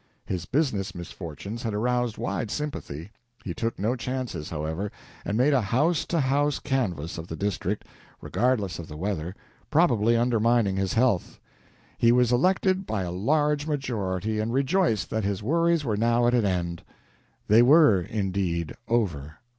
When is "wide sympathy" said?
2.17-3.11